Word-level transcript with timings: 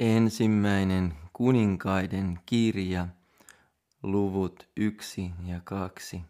Ensimmäinen 0.00 1.14
kuninkaiden 1.32 2.38
kirja, 2.46 3.08
luvut 4.02 4.68
yksi 4.76 5.30
ja 5.46 5.60
kaksi. 5.64 6.22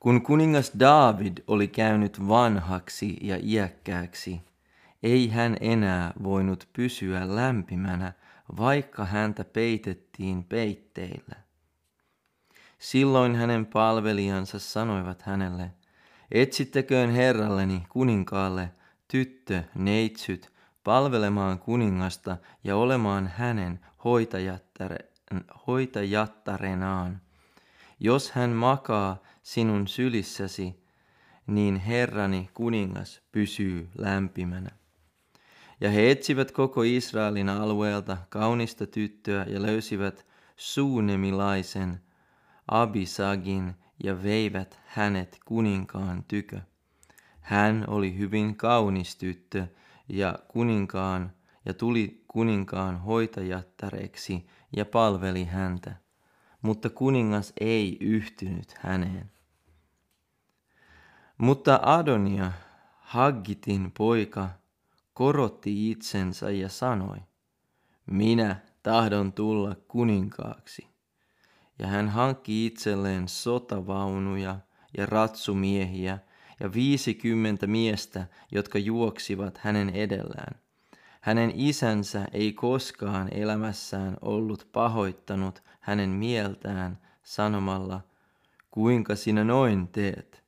Kun 0.00 0.22
kuningas 0.22 0.72
David 0.78 1.38
oli 1.46 1.68
käynyt 1.68 2.28
vanhaksi 2.28 3.16
ja 3.20 3.38
iäkkääksi, 3.42 4.40
ei 5.02 5.28
hän 5.28 5.56
enää 5.60 6.12
voinut 6.22 6.68
pysyä 6.72 7.36
lämpimänä, 7.36 8.12
vaikka 8.56 9.04
häntä 9.04 9.44
peitettiin 9.44 10.44
peitteillä. 10.44 11.36
Silloin 12.78 13.36
hänen 13.36 13.66
palvelijansa 13.66 14.58
sanoivat 14.58 15.22
hänelle, 15.22 15.70
etsittäköön 16.30 17.10
herralleni 17.10 17.86
kuninkaalle 17.88 18.70
tyttö, 19.08 19.62
neitsyt, 19.74 20.59
palvelemaan 20.84 21.58
kuningasta 21.58 22.36
ja 22.64 22.76
olemaan 22.76 23.30
hänen 23.36 23.80
hoitajattare, 24.04 24.98
hoitajattarenaan. 25.66 27.20
Jos 28.00 28.30
hän 28.30 28.50
makaa 28.50 29.22
sinun 29.42 29.88
sylissäsi, 29.88 30.84
niin 31.46 31.76
herrani 31.76 32.50
kuningas 32.54 33.22
pysyy 33.32 33.88
lämpimänä. 33.98 34.70
Ja 35.80 35.90
he 35.90 36.10
etsivät 36.10 36.52
koko 36.52 36.82
Israelin 36.82 37.48
alueelta 37.48 38.16
kaunista 38.28 38.86
tyttöä 38.86 39.44
ja 39.48 39.62
löysivät 39.62 40.26
suunemilaisen 40.56 42.00
Abisagin 42.68 43.74
ja 44.04 44.22
veivät 44.22 44.80
hänet 44.86 45.38
kuninkaan 45.44 46.24
tykö. 46.28 46.60
Hän 47.40 47.84
oli 47.86 48.18
hyvin 48.18 48.56
kaunis 48.56 49.16
tyttö 49.16 49.66
ja 50.10 50.38
kuninkaan 50.48 51.32
ja 51.64 51.74
tuli 51.74 52.24
kuninkaan 52.28 53.00
hoitajattareksi 53.00 54.46
ja 54.76 54.84
palveli 54.84 55.44
häntä, 55.44 55.94
mutta 56.62 56.90
kuningas 56.90 57.52
ei 57.60 57.96
yhtynyt 58.00 58.74
häneen. 58.78 59.30
Mutta 61.38 61.80
Adonia, 61.82 62.52
Haggitin 62.98 63.92
poika, 63.98 64.48
korotti 65.14 65.90
itsensä 65.90 66.50
ja 66.50 66.68
sanoi, 66.68 67.18
minä 68.06 68.56
tahdon 68.82 69.32
tulla 69.32 69.76
kuninkaaksi. 69.88 70.86
Ja 71.78 71.86
hän 71.86 72.08
hankki 72.08 72.66
itselleen 72.66 73.28
sotavaunuja 73.28 74.58
ja 74.98 75.06
ratsumiehiä 75.06 76.18
ja 76.60 76.72
viisikymmentä 76.72 77.66
miestä, 77.66 78.26
jotka 78.52 78.78
juoksivat 78.78 79.58
hänen 79.58 79.90
edellään. 79.90 80.60
Hänen 81.20 81.52
isänsä 81.54 82.26
ei 82.32 82.52
koskaan 82.52 83.28
elämässään 83.34 84.16
ollut 84.20 84.68
pahoittanut 84.72 85.62
hänen 85.80 86.10
mieltään 86.10 86.98
sanomalla, 87.22 88.00
kuinka 88.70 89.16
sinä 89.16 89.44
noin 89.44 89.88
teet. 89.88 90.44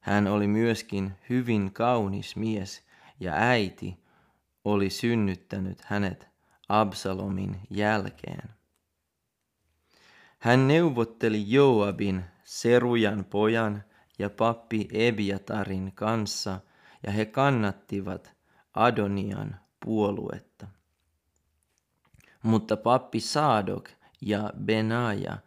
Hän 0.00 0.26
oli 0.26 0.46
myöskin 0.46 1.12
hyvin 1.30 1.72
kaunis 1.72 2.36
mies 2.36 2.82
ja 3.20 3.32
äiti 3.34 3.98
oli 4.64 4.90
synnyttänyt 4.90 5.80
hänet 5.84 6.28
Absalomin 6.68 7.60
jälkeen. 7.70 8.50
Hän 10.38 10.68
neuvotteli 10.68 11.52
Joabin, 11.52 12.24
Serujan 12.44 13.24
pojan, 13.24 13.84
ja 14.20 14.30
pappi 14.30 14.88
Ebiatarin 14.92 15.92
kanssa, 15.94 16.60
ja 17.06 17.12
he 17.12 17.24
kannattivat 17.26 18.34
Adonian 18.74 19.56
puoluetta. 19.84 20.66
Mutta 22.42 22.76
pappi 22.76 23.20
Saadok 23.20 23.88
ja 24.20 24.52
Benaja, 24.64 25.38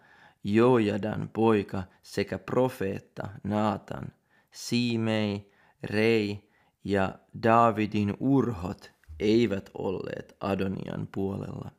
Jojadan 0.43 1.29
poika 1.33 1.83
sekä 2.01 2.39
profeetta 2.39 3.29
Naatan, 3.43 4.07
Siimei, 4.51 5.51
Rei 5.83 6.49
ja 6.83 7.15
Davidin 7.43 8.17
urhot 8.19 8.91
eivät 9.19 9.69
olleet 9.73 10.35
Adonian 10.39 11.07
puolella. 11.11 11.71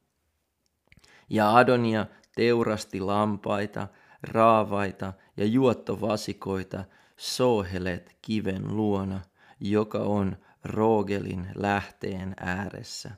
Ja 1.30 1.56
Adonia 1.56 2.06
teurasti 2.36 3.00
lampaita, 3.00 3.88
raavaita 4.24 5.12
ja 5.36 5.44
juottovasikoita 5.44 6.84
Sohelet 7.16 8.16
kiven 8.22 8.76
luona, 8.76 9.20
joka 9.60 9.98
on 9.98 10.36
Roogelin 10.64 11.46
lähteen 11.54 12.34
ääressä. 12.40 13.10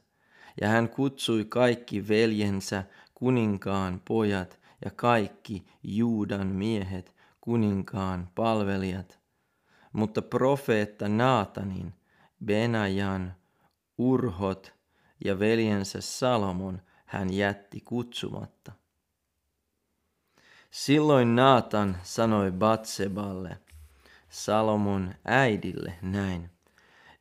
Ja 0.60 0.68
hän 0.68 0.88
kutsui 0.88 1.44
kaikki 1.44 2.08
veljensä, 2.08 2.84
kuninkaan 3.14 4.02
pojat 4.08 4.60
ja 4.84 4.90
kaikki 4.90 5.66
Juudan 5.82 6.46
miehet, 6.46 7.14
kuninkaan 7.40 8.28
palvelijat. 8.34 9.20
Mutta 9.92 10.22
profeetta 10.22 11.08
Naatanin, 11.08 11.94
Benajan, 12.44 13.34
Urhot 13.98 14.74
ja 15.24 15.38
veljensä 15.38 16.00
Salomon 16.00 16.82
hän 17.04 17.32
jätti 17.32 17.80
kutsumatta. 17.80 18.72
Silloin 20.70 21.36
Naatan 21.36 21.96
sanoi 22.02 22.52
Batseballe, 22.52 23.58
Salomon 24.28 25.14
äidille 25.24 25.94
näin. 26.02 26.50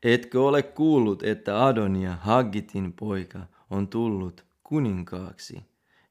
Etkö 0.04 0.44
ole 0.44 0.64
kuullut, 0.64 1.24
että 1.24 1.66
Adonia, 1.66 2.16
Haggitin 2.22 2.94
poika, 2.94 3.40
on 3.70 3.88
tullut 3.88 4.46
kuninkaaksi, 4.64 5.66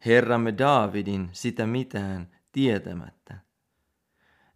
herramme 0.06 0.54
Daavidin 0.58 1.28
sitä 1.32 1.66
mitään 1.66 2.28
tietämättä? 2.52 3.38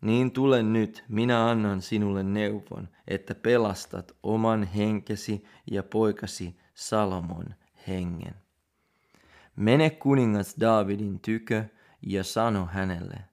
Niin 0.00 0.30
tule 0.30 0.62
nyt, 0.62 1.04
minä 1.08 1.50
annan 1.50 1.82
sinulle 1.82 2.22
neuvon, 2.22 2.88
että 3.08 3.34
pelastat 3.34 4.12
oman 4.22 4.64
henkesi 4.64 5.44
ja 5.70 5.82
poikasi 5.82 6.56
Salomon 6.74 7.54
hengen. 7.88 8.34
Mene 9.56 9.90
kuningas 9.90 10.56
Daavidin 10.60 11.20
tykö 11.20 11.64
ja 12.03 12.25
sano 12.25 12.66
hänelle, 12.66 13.25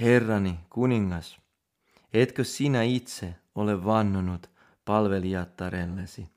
Herrani 0.00 0.58
kuningas, 0.70 1.38
etkö 2.12 2.44
sinä 2.44 2.82
itse 2.82 3.34
ole 3.54 3.84
vannonut 3.84 4.50
palvelijattarellesi 4.84 6.28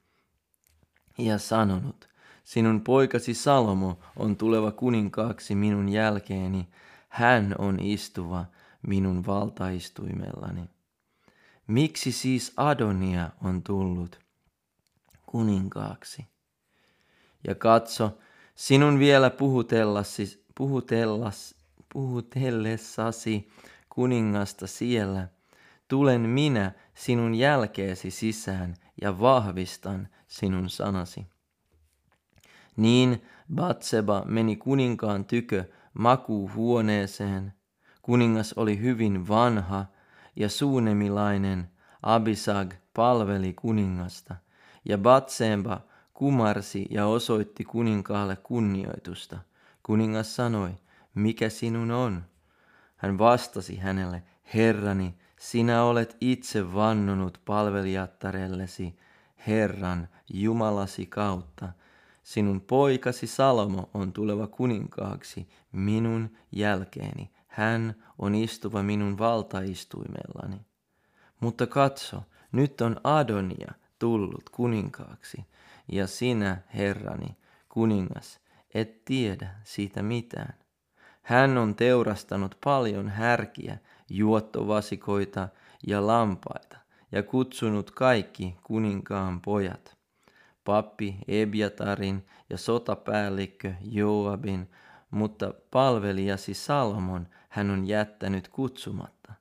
ja 1.17 1.37
sanonut, 1.37 2.09
sinun 2.43 2.81
poikasi 2.81 3.33
Salomo 3.33 3.99
on 4.15 4.37
tuleva 4.37 4.71
kuninkaaksi 4.71 5.55
minun 5.55 5.89
jälkeeni, 5.89 6.69
hän 7.09 7.55
on 7.57 7.79
istuva 7.79 8.45
minun 8.87 9.25
valtaistuimellani. 9.25 10.69
Miksi 11.67 12.11
siis 12.11 12.53
Adonia 12.57 13.29
on 13.43 13.63
tullut 13.63 14.19
kuninkaaksi? 15.25 16.25
Ja 17.47 17.55
katso, 17.55 18.17
sinun 18.55 18.99
vielä 18.99 19.29
puhutellasi 19.29 20.42
puhutellas, 20.55 21.55
puhutellessasi 21.93 23.47
kuningasta 23.89 24.67
siellä, 24.67 25.27
tulen 25.87 26.21
minä 26.21 26.71
sinun 26.95 27.35
jälkeesi 27.35 28.11
sisään 28.11 28.75
ja 29.01 29.19
vahvistan 29.19 30.07
sinun 30.27 30.69
sanasi. 30.69 31.25
Niin 32.77 33.21
Batseba 33.55 34.23
meni 34.25 34.55
kuninkaan 34.55 35.25
tykö 35.25 35.65
makuuhuoneeseen. 35.93 37.53
Kuningas 38.01 38.53
oli 38.53 38.79
hyvin 38.79 39.27
vanha 39.27 39.85
ja 40.35 40.49
suunemilainen. 40.49 41.69
Abisag 42.01 42.73
palveli 42.93 43.53
kuningasta 43.53 44.35
ja 44.85 44.97
Batseba 44.97 45.81
kumarsi 46.13 46.85
ja 46.89 47.05
osoitti 47.05 47.63
kuninkaalle 47.63 48.35
kunnioitusta– 48.35 49.39
Kuningas 49.83 50.35
sanoi, 50.35 50.71
mikä 51.15 51.49
sinun 51.49 51.91
on? 51.91 52.23
Hän 52.95 53.17
vastasi 53.17 53.77
hänelle, 53.77 54.23
Herrani, 54.53 55.15
sinä 55.39 55.83
olet 55.83 56.17
itse 56.21 56.73
vannonut 56.73 57.41
palvelijattarellesi 57.45 58.95
Herran 59.47 60.07
Jumalasi 60.29 61.05
kautta. 61.05 61.69
Sinun 62.23 62.61
poikasi 62.61 63.27
Salomo 63.27 63.89
on 63.93 64.13
tuleva 64.13 64.47
kuninkaaksi 64.47 65.49
minun 65.71 66.37
jälkeeni. 66.51 67.31
Hän 67.47 67.95
on 68.19 68.35
istuva 68.35 68.83
minun 68.83 69.17
valtaistuimellani. 69.17 70.61
Mutta 71.39 71.67
katso, 71.67 72.23
nyt 72.51 72.81
on 72.81 73.01
Adonia 73.03 73.73
tullut 73.99 74.49
kuninkaaksi, 74.49 75.45
ja 75.91 76.07
sinä, 76.07 76.61
Herrani, 76.75 77.37
kuningas, 77.69 78.39
et 78.73 79.05
tiedä 79.05 79.49
siitä 79.63 80.03
mitään. 80.03 80.53
Hän 81.21 81.57
on 81.57 81.75
teurastanut 81.75 82.57
paljon 82.63 83.09
härkiä, 83.09 83.77
juottovasikoita 84.09 85.49
ja 85.87 86.07
lampaita 86.07 86.77
ja 87.11 87.23
kutsunut 87.23 87.91
kaikki 87.91 88.57
kuninkaan 88.63 89.41
pojat. 89.41 89.97
pappi 90.65 91.17
Ebiatarin 91.27 92.25
ja 92.49 92.57
sotapäällikkö 92.57 93.73
Joabin, 93.81 94.71
mutta 95.11 95.53
palvelijasi 95.71 96.53
Salomon 96.53 97.27
hän 97.49 97.69
on 97.69 97.87
jättänyt 97.87 98.47
kutsumatta. 98.47 99.33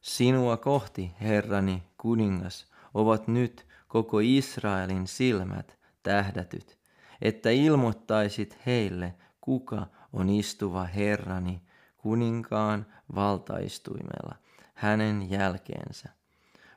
Sinua 0.00 0.56
kohti, 0.56 1.12
Herrani, 1.20 1.82
kuningas, 1.98 2.66
ovat 2.94 3.28
nyt 3.28 3.66
koko 3.88 4.18
Israelin 4.22 5.06
silmät 5.06 5.78
tähdätyt, 6.02 6.79
että 7.22 7.50
ilmoittaisit 7.50 8.58
heille, 8.66 9.14
kuka 9.40 9.86
on 10.12 10.28
istuva 10.28 10.84
Herrani, 10.84 11.62
kuninkaan 11.98 12.86
valtaistuimella, 13.14 14.34
hänen 14.74 15.30
jälkeensä. 15.30 16.08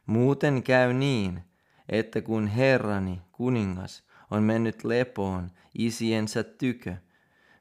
Muuten 0.06 0.64
käy 0.64 0.94
niin, 0.94 1.44
että 1.90 2.22
kun 2.22 2.48
Herrani, 2.48 3.22
kuningas, 3.32 4.04
on 4.32 4.44
mennyt 4.44 4.84
lepoon 4.84 5.52
isiensä 5.78 6.44
tykö, 6.44 6.96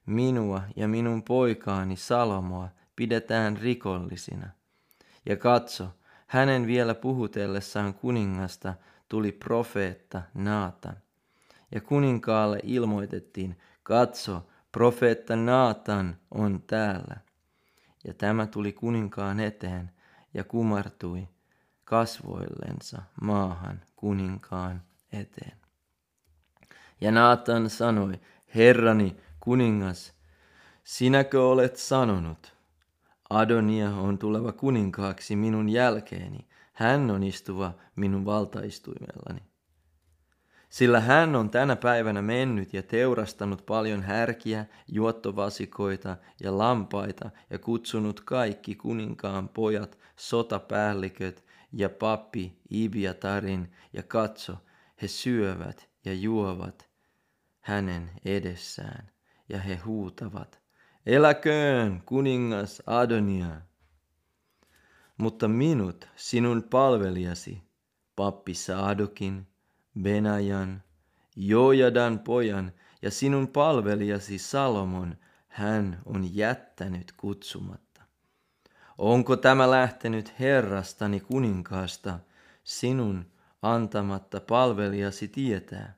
minua 0.06 0.62
ja 0.76 0.88
minun 0.88 1.22
poikaani 1.22 1.96
Salomoa 1.96 2.68
pidetään 2.96 3.56
rikollisina. 3.56 4.48
Ja 5.26 5.36
katso, 5.36 5.88
hänen 6.26 6.66
vielä 6.66 6.94
puhutellessaan 6.94 7.94
kuningasta 7.94 8.74
tuli 9.08 9.32
profeetta 9.32 10.22
Naatan. 10.34 10.96
Ja 11.72 11.80
kuninkaalle 11.80 12.60
ilmoitettiin, 12.62 13.58
katso, 13.82 14.46
profeetta 14.72 15.36
Naatan 15.36 16.16
on 16.30 16.62
täällä. 16.66 17.16
Ja 18.04 18.14
tämä 18.14 18.46
tuli 18.46 18.72
kuninkaan 18.72 19.40
eteen 19.40 19.90
ja 20.34 20.44
kumartui 20.44 21.28
kasvoillensa 21.84 23.02
maahan 23.22 23.82
kuninkaan 23.96 24.82
eteen. 25.12 25.56
Ja 27.00 27.12
Naatan 27.12 27.70
sanoi, 27.70 28.20
Herrani, 28.54 29.16
kuningas, 29.40 30.12
sinäkö 30.84 31.46
olet 31.46 31.76
sanonut, 31.76 32.56
Adonia 33.30 33.90
on 33.90 34.18
tuleva 34.18 34.52
kuninkaaksi 34.52 35.36
minun 35.36 35.68
jälkeeni, 35.68 36.48
hän 36.72 37.10
on 37.10 37.22
istuva 37.22 37.74
minun 37.96 38.24
valtaistuimellani. 38.24 39.51
Sillä 40.72 41.00
hän 41.00 41.36
on 41.36 41.50
tänä 41.50 41.76
päivänä 41.76 42.22
mennyt 42.22 42.74
ja 42.74 42.82
teurastanut 42.82 43.66
paljon 43.66 44.02
härkiä, 44.02 44.66
juottovasikoita 44.88 46.16
ja 46.40 46.58
lampaita 46.58 47.30
ja 47.50 47.58
kutsunut 47.58 48.20
kaikki 48.20 48.74
kuninkaan 48.74 49.48
pojat, 49.48 49.98
sotapäälliköt 50.16 51.44
ja 51.72 51.88
pappi 51.88 52.58
Ibiatarin 52.70 53.72
ja 53.92 54.02
katso, 54.02 54.56
he 55.02 55.08
syövät 55.08 55.88
ja 56.04 56.14
juovat 56.14 56.88
hänen 57.60 58.10
edessään 58.24 59.10
ja 59.48 59.58
he 59.58 59.76
huutavat, 59.76 60.60
eläköön 61.06 62.02
kuningas 62.06 62.82
Adonia. 62.86 63.60
Mutta 65.16 65.48
minut, 65.48 66.08
sinun 66.16 66.62
palvelijasi, 66.62 67.62
pappi 68.16 68.54
Saadokin, 68.54 69.51
Benajan, 70.00 70.82
Jojadan 71.36 72.18
pojan 72.18 72.72
ja 73.02 73.10
sinun 73.10 73.48
palvelijasi 73.48 74.38
Salomon, 74.38 75.16
hän 75.48 75.98
on 76.04 76.36
jättänyt 76.36 77.12
kutsumatta. 77.16 78.02
Onko 78.98 79.36
tämä 79.36 79.70
lähtenyt 79.70 80.40
Herrastani 80.40 81.20
kuninkaasta 81.20 82.18
sinun 82.64 83.26
antamatta 83.62 84.40
palvelijasi 84.40 85.28
tietää? 85.28 85.94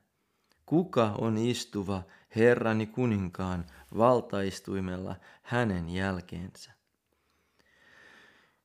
Kuka 0.65 1.15
on 1.17 1.37
istuva 1.37 2.03
Herrani 2.35 2.85
kuninkaan 2.87 3.65
valtaistuimella 3.97 5.15
hänen 5.41 5.89
jälkeensä? 5.89 6.71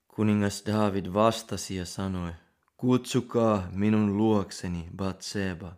Kuningas 0.09 0.63
David 0.67 1.07
vastasi 1.13 1.77
ja 1.77 1.87
sanoi, 1.87 2.33
kutsukaa 2.81 3.69
minun 3.73 4.17
luokseni 4.17 4.89
Batseba. 4.97 5.73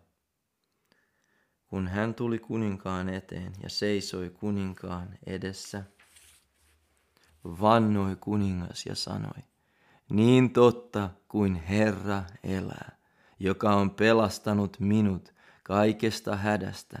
Kun 1.67 1.87
hän 1.87 2.13
tuli 2.13 2.39
kuninkaan 2.39 3.09
eteen 3.09 3.53
ja 3.63 3.69
seisoi 3.69 4.29
kuninkaan 4.29 5.17
edessä, 5.25 5.83
vannoi 7.45 8.15
kuningas 8.15 8.85
ja 8.85 8.95
sanoi, 8.95 9.41
niin 10.09 10.49
totta 10.49 11.09
kuin 11.27 11.55
Herra 11.55 12.23
elää, 12.43 12.97
joka 13.39 13.75
on 13.75 13.91
pelastanut 13.91 14.79
minut 14.79 15.33
kaikesta 15.63 16.35
hädästä, 16.35 16.99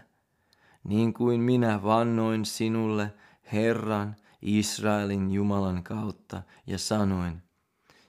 niin 0.83 1.13
kuin 1.13 1.41
minä 1.41 1.83
vannoin 1.83 2.45
sinulle 2.45 3.13
Herran 3.53 4.15
Israelin 4.41 5.31
Jumalan 5.31 5.83
kautta 5.83 6.41
ja 6.67 6.77
sanoin, 6.77 7.43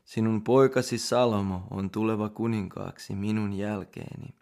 sinun 0.05 0.45
poikasi 0.45 0.99
Salomo 0.99 1.63
on 1.71 1.91
tuleva 1.91 2.29
kuninkaaksi 2.29 3.15
minun 3.15 3.53
jälkeeni. 3.53 4.35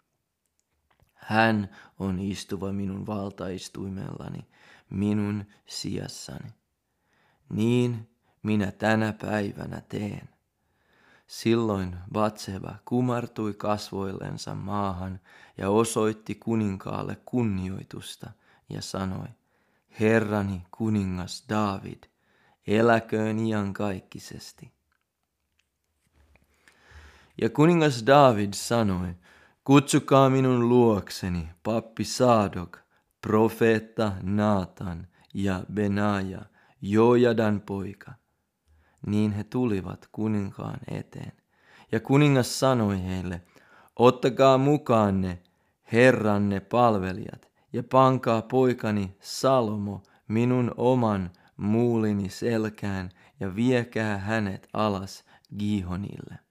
Hän 1.13 1.69
on 1.99 2.19
istuva 2.19 2.71
minun 2.71 3.07
valtaistuimellani, 3.07 4.47
minun 4.89 5.45
sijassani. 5.65 6.49
Niin 7.49 8.09
minä 8.43 8.71
tänä 8.71 9.13
päivänä 9.13 9.81
teen. 9.81 10.29
Silloin 11.27 11.95
Batseba 12.13 12.75
kumartui 12.85 13.53
kasvoillensa 13.53 14.55
maahan 14.55 15.19
ja 15.57 15.69
osoitti 15.69 16.35
kuninkaalle 16.35 17.17
kunnioitusta 17.25 18.31
ja 18.69 18.81
sanoi, 18.81 19.27
Herrani 19.99 20.61
kuningas 20.71 21.45
David, 21.49 22.03
eläköön 22.67 23.39
iankaikkisesti. 23.39 24.71
Ja 27.41 27.49
kuningas 27.49 28.03
David 28.05 28.53
sanoi, 28.53 29.15
kutsukaa 29.63 30.29
minun 30.29 30.69
luokseni 30.69 31.49
pappi 31.63 32.03
Saadok, 32.03 32.77
profeetta 33.21 34.11
Naatan 34.21 35.07
ja 35.33 35.63
Benaja, 35.73 36.41
Jojadan 36.81 37.61
poika. 37.61 38.13
Niin 39.05 39.31
he 39.31 39.43
tulivat 39.43 40.07
kuninkaan 40.11 40.79
eteen. 40.87 41.31
Ja 41.91 41.99
kuningas 41.99 42.59
sanoi 42.59 43.03
heille, 43.03 43.41
ottakaa 43.95 44.57
mukaanne 44.57 45.39
herranne 45.91 46.59
palvelijat 46.59 47.51
ja 47.73 47.83
pankaa 47.83 48.41
poikani 48.41 49.17
Salomo 49.19 50.03
minun 50.27 50.71
oman 50.77 51.31
muulini 51.57 52.29
selkään 52.29 53.09
ja 53.39 53.55
viekää 53.55 54.17
hänet 54.17 54.67
alas 54.73 55.23
Gihonille. 55.59 56.42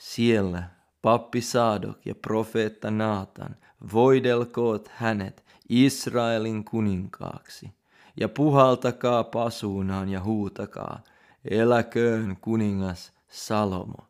Siellä 0.00 0.62
pappi 1.02 1.40
Saadok 1.40 2.06
ja 2.06 2.14
profeetta 2.14 2.90
Naatan 2.90 3.56
voidelkoot 3.92 4.88
hänet 4.88 5.44
Israelin 5.68 6.64
kuninkaaksi 6.64 7.70
ja 8.16 8.28
puhaltakaa 8.28 9.24
pasuunaan 9.24 10.08
ja 10.08 10.22
huutakaa, 10.22 11.02
eläköön 11.44 12.36
kuningas 12.40 13.12
Salomo. 13.28 14.06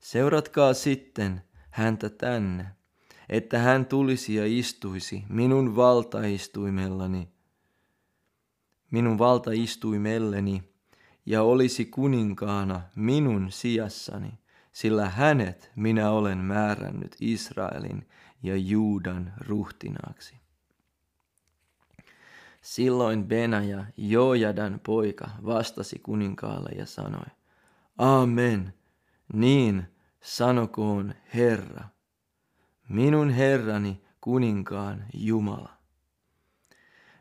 Seuratkaa 0.00 0.74
sitten 0.74 1.42
häntä 1.70 2.10
tänne, 2.10 2.66
että 3.28 3.58
hän 3.58 3.86
tulisi 3.86 4.34
ja 4.34 4.46
istuisi 4.46 5.24
minun 5.28 5.76
valtaistuimellani, 5.76 7.28
minun 8.90 9.18
valtaistuimelleni 9.18 10.62
ja 11.26 11.42
olisi 11.42 11.84
kuninkaana 11.84 12.82
minun 12.96 13.52
sijassani, 13.52 14.43
sillä 14.74 15.08
hänet 15.08 15.70
minä 15.76 16.10
olen 16.10 16.38
määrännyt 16.38 17.16
Israelin 17.20 18.08
ja 18.42 18.56
Juudan 18.56 19.32
ruhtinaaksi. 19.36 20.36
Silloin 22.60 23.24
Benaja, 23.24 23.84
Jojadan 23.96 24.80
poika, 24.86 25.30
vastasi 25.44 25.98
kuninkaalle 25.98 26.70
ja 26.76 26.86
sanoi, 26.86 27.26
Amen, 27.98 28.74
niin 29.32 29.84
sanokoon 30.20 31.14
Herra, 31.34 31.84
minun 32.88 33.30
Herrani 33.30 34.04
kuninkaan 34.20 35.04
Jumala. 35.12 35.73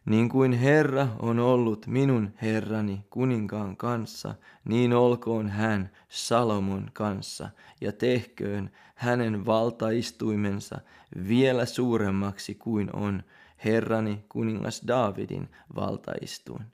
Niin 0.06 0.30
kuin 0.30 0.54
Herra 0.54 1.08
on 1.20 1.40
ollut 1.40 1.88
minun 1.88 2.34
Herrani 2.42 3.06
kuninkaan 3.10 3.78
kanssa, 3.78 4.36
niin 4.66 4.94
olkoon 4.94 5.50
hän 5.50 5.90
Salomon 6.10 6.90
kanssa 6.94 7.50
ja 7.82 7.92
tehköön 7.92 8.72
hänen 8.96 9.46
valtaistuimensa 9.46 10.82
vielä 11.28 11.66
suuremmaksi 11.66 12.56
kuin 12.56 12.96
on 12.96 13.24
Herrani 13.66 14.26
kuningas 14.30 14.82
Davidin 14.88 15.50
valtaistuin. 15.76 16.66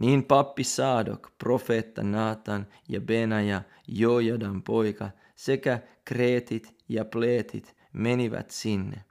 Niin 0.00 0.24
pappi 0.24 0.64
Saadok, 0.64 1.32
profeetta 1.38 2.02
Naatan 2.02 2.66
ja 2.88 3.00
Benaja, 3.00 3.62
Jojadan 3.88 4.62
poika, 4.62 5.10
sekä 5.36 5.80
kreetit 6.04 6.76
ja 6.88 7.04
pleetit 7.04 7.76
menivät 7.92 8.50
sinne. 8.50 9.04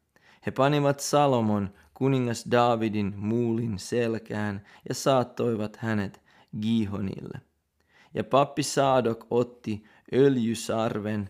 He 0.46 0.52
panivat 0.52 1.00
Salomon 1.00 1.70
kuningas 1.98 2.46
Davidin 2.52 3.14
muulin 3.16 3.80
selkään 3.80 4.62
ja 4.90 4.96
saattoivat 4.96 5.78
hänet 5.78 6.22
Gihonille. 6.62 7.42
Ja 8.14 8.24
pappi 8.24 8.64
Saadok 8.64 9.28
otti 9.30 9.84
öljysarven 10.14 11.30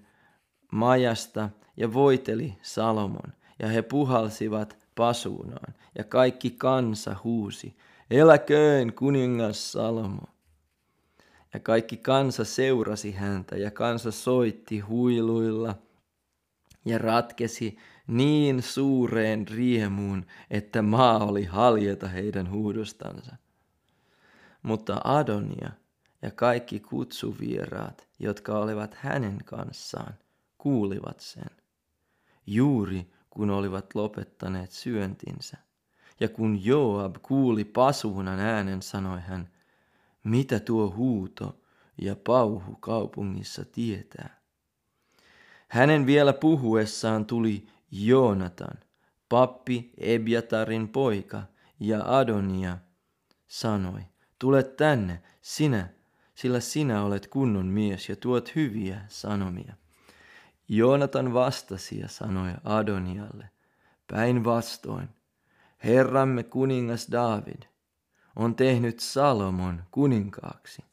majasta 0.71 1.49
ja 1.77 1.93
voiteli 1.93 2.57
Salomon, 2.61 3.33
ja 3.59 3.67
he 3.67 3.81
puhalsivat 3.81 4.77
pasuunaan, 4.95 5.73
ja 5.97 6.03
kaikki 6.03 6.51
kansa 6.51 7.15
huusi, 7.23 7.75
eläköön 8.11 8.93
kuningas 8.93 9.71
Salomo. 9.71 10.23
Ja 11.53 11.59
kaikki 11.59 11.97
kansa 11.97 12.45
seurasi 12.45 13.11
häntä, 13.11 13.57
ja 13.57 13.71
kansa 13.71 14.11
soitti 14.11 14.79
huiluilla, 14.79 15.75
ja 16.85 16.97
ratkesi 16.97 17.77
niin 18.07 18.61
suureen 18.61 19.47
riemuun, 19.47 20.25
että 20.49 20.81
maa 20.81 21.25
oli 21.25 21.43
haljeta 21.45 22.07
heidän 22.07 22.51
huudostansa. 22.51 23.35
Mutta 24.63 25.01
Adonia 25.03 25.71
ja 26.21 26.31
kaikki 26.31 26.79
kutsuvieraat, 26.79 28.07
jotka 28.19 28.59
olivat 28.59 28.93
hänen 28.93 29.37
kanssaan, 29.45 30.13
kuulivat 30.57 31.19
sen. 31.19 31.49
Juuri 32.47 33.11
kun 33.29 33.49
olivat 33.49 33.95
lopettaneet 33.95 34.71
syöntinsä. 34.71 35.57
Ja 36.19 36.29
kun 36.29 36.65
Joab 36.65 37.15
kuuli 37.21 37.63
pasuunan 37.63 38.39
äänen, 38.39 38.81
sanoi 38.81 39.19
hän, 39.21 39.49
mitä 40.23 40.59
tuo 40.59 40.93
huuto 40.95 41.61
ja 42.01 42.15
pauhu 42.15 42.75
kaupungissa 42.75 43.65
tietää. 43.65 44.41
Hänen 45.67 46.05
vielä 46.05 46.33
puhuessaan 46.33 47.25
tuli 47.25 47.67
Joonatan, 47.91 48.79
pappi 49.29 49.91
Ebiatarin 49.97 50.89
poika 50.89 51.43
ja 51.79 52.17
Adonia, 52.17 52.77
sanoi, 53.47 54.01
tule 54.39 54.63
tänne, 54.63 55.21
sinä, 55.41 55.89
sillä 56.35 56.59
sinä 56.59 57.03
olet 57.03 57.27
kunnon 57.27 57.65
mies 57.65 58.09
ja 58.09 58.15
tuot 58.15 58.55
hyviä 58.55 59.01
sanomia. 59.07 59.73
Joonatan 60.67 61.33
vastasi 61.33 61.99
ja 61.99 62.07
sanoi 62.07 62.53
Adonialle, 62.63 63.49
päinvastoin, 64.11 65.09
Herramme 65.83 66.43
kuningas 66.43 67.07
David 67.11 67.63
on 68.35 68.55
tehnyt 68.55 68.99
Salomon 68.99 69.83
kuninkaaksi. 69.91 70.86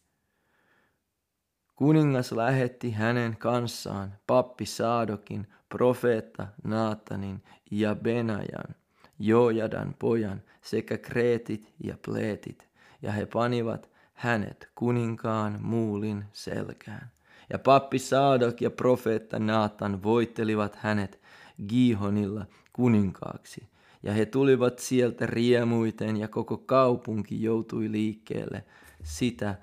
Kuningas 1.76 2.32
lähetti 2.32 2.90
hänen 2.90 3.36
kanssaan 3.36 4.14
pappi 4.26 4.66
Saadokin, 4.66 5.46
profeetta 5.68 6.46
Naatanin 6.64 7.42
ja 7.70 7.94
Benajan, 7.94 8.74
Jojadan 9.18 9.94
pojan 9.98 10.42
sekä 10.62 10.98
kreetit 10.98 11.74
ja 11.84 11.96
pleetit, 12.04 12.68
ja 13.02 13.12
he 13.12 13.26
panivat 13.26 13.90
hänet 14.14 14.68
kuninkaan 14.74 15.58
muulin 15.62 16.24
selkään. 16.32 17.10
Ja 17.50 17.58
pappi 17.58 17.98
Saadok 17.98 18.60
ja 18.60 18.70
profeetta 18.70 19.38
Naatan 19.38 20.02
voittelivat 20.02 20.76
hänet 20.76 21.20
Gihonilla 21.68 22.46
kuninkaaksi. 22.72 23.68
Ja 24.02 24.12
he 24.12 24.26
tulivat 24.26 24.78
sieltä 24.78 25.26
riemuiten 25.26 26.16
ja 26.16 26.28
koko 26.28 26.58
kaupunki 26.58 27.42
joutui 27.42 27.92
liikkeelle. 27.92 28.64
Sitä 29.02 29.54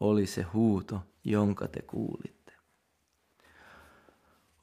oli 0.00 0.26
se 0.26 0.42
huuto, 0.42 1.00
jonka 1.24 1.68
te 1.68 1.82
kuulitte. 1.82 2.52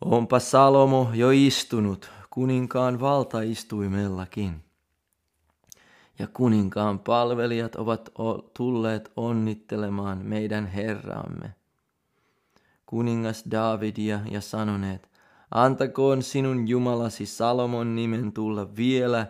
Onpa 0.02 0.40
Salomo 0.40 1.10
jo 1.14 1.30
istunut 1.32 2.12
kuninkaan 2.30 3.00
valtaistuimellakin. 3.00 4.64
Ja 6.20 6.28
kuninkaan 6.28 7.00
palvelijat 7.00 7.76
ovat 7.76 8.10
tulleet 8.54 9.12
onnittelemaan 9.16 10.18
meidän 10.26 10.68
Herraamme 10.68 11.56
kuningas 12.86 13.44
Davidia 13.52 14.20
ja 14.32 14.42
sanoneet, 14.42 15.10
antakoon 15.52 16.24
sinun 16.24 16.68
Jumalasi 16.68 17.26
Salomon 17.26 17.96
nimen 17.96 18.34
tulla 18.34 18.76
vielä 18.76 19.28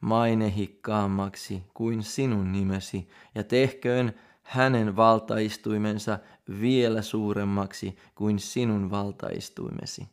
mainehikkaammaksi 0.00 1.62
kuin 1.74 2.02
sinun 2.02 2.52
nimesi, 2.52 3.08
ja 3.34 3.44
tehköön 3.44 4.12
hänen 4.42 4.96
valtaistuimensa 4.96 6.18
vielä 6.60 7.02
suuremmaksi 7.02 7.96
kuin 8.14 8.38
sinun 8.38 8.90
valtaistuimesi. 8.90 10.08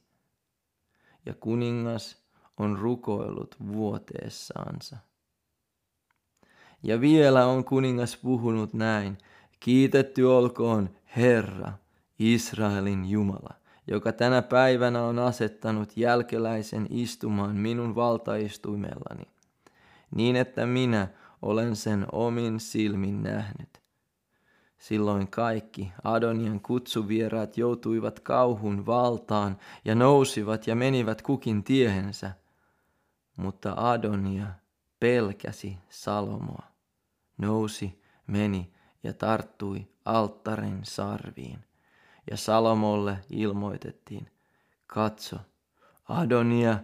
Ja 1.25 1.33
kuningas 1.33 2.17
on 2.57 2.77
rukoillut 2.79 3.55
vuoteessaansa. 3.67 4.97
Ja 6.83 7.01
vielä 7.01 7.45
on 7.45 7.63
kuningas 7.63 8.17
puhunut 8.17 8.73
näin, 8.73 9.17
kiitetty 9.59 10.23
olkoon 10.23 10.89
Herra, 11.15 11.73
Israelin 12.19 13.09
Jumala, 13.09 13.53
joka 13.87 14.11
tänä 14.11 14.41
päivänä 14.41 15.03
on 15.03 15.19
asettanut 15.19 15.97
jälkeläisen 15.97 16.87
istumaan 16.89 17.55
minun 17.55 17.95
valtaistuimellani, 17.95 19.23
niin 20.15 20.35
että 20.35 20.65
minä 20.65 21.07
olen 21.41 21.75
sen 21.75 22.05
omin 22.11 22.59
silmin 22.59 23.23
nähnyt. 23.23 23.86
Silloin 24.77 25.27
kaikki 25.27 25.91
Adonian 26.03 26.59
kutsuvieraat 26.59 27.57
joutuivat 27.57 28.19
kauhun 28.19 28.85
valtaan 28.85 29.57
ja 29.85 29.95
nousivat 29.95 30.67
ja 30.67 30.75
menivät 30.75 31.21
kukin 31.21 31.63
tiehensä. 31.63 32.31
Mutta 33.35 33.73
Adonia 33.77 34.47
pelkäsi 34.99 35.77
Salomoa, 35.89 36.63
nousi, 37.37 38.01
meni 38.27 38.71
ja 39.03 39.13
tarttui 39.13 39.87
alttarin 40.05 40.79
sarviin 40.83 41.59
ja 42.31 42.37
Salomolle 42.37 43.19
ilmoitettiin, 43.29 44.31
katso, 44.87 45.37
Adonia 46.09 46.77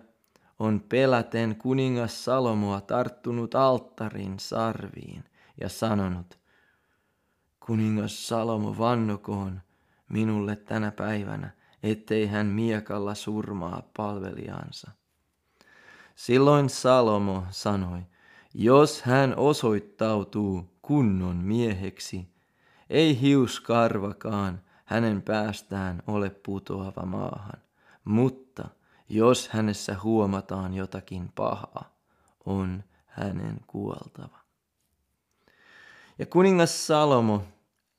on 0.59 0.81
peläten 0.89 1.55
kuningas 1.55 2.25
Salomoa 2.25 2.81
tarttunut 2.81 3.55
alttarin 3.55 4.39
sarviin 4.39 5.23
ja 5.61 5.69
sanonut, 5.69 6.39
kuningas 7.65 8.27
Salomo 8.27 8.75
vannokoon 8.77 9.61
minulle 10.09 10.55
tänä 10.55 10.91
päivänä, 10.91 11.49
ettei 11.83 12.27
hän 12.27 12.45
miekalla 12.45 13.15
surmaa 13.15 13.81
palvelijansa. 13.97 14.91
Silloin 16.15 16.69
Salomo 16.69 17.43
sanoi, 17.49 18.01
jos 18.53 19.01
hän 19.01 19.37
osoittautuu 19.37 20.69
kunnon 20.81 21.35
mieheksi, 21.35 22.33
ei 22.89 23.21
hiuskarvakaan 23.21 24.61
hänen 24.85 25.21
päästään 25.21 26.03
ole 26.07 26.29
putoava 26.29 27.05
maahan, 27.05 27.61
mutta 28.05 28.67
jos 29.09 29.49
hänessä 29.49 29.95
huomataan 30.03 30.73
jotakin 30.73 31.31
pahaa, 31.35 31.95
on 32.45 32.83
hänen 33.05 33.59
kuoltava. 33.67 34.39
Ja 36.19 36.25
kuningas 36.25 36.87
Salomo 36.87 37.43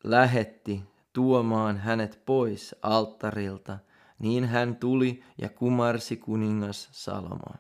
lähetti 0.05 0.85
tuomaan 1.13 1.79
hänet 1.79 2.23
pois 2.27 2.75
alttarilta, 2.83 3.79
niin 4.19 4.45
hän 4.45 4.77
tuli 4.77 5.23
ja 5.39 5.49
kumarsi 5.49 6.17
kuningas 6.17 6.89
Salomoa. 6.93 7.55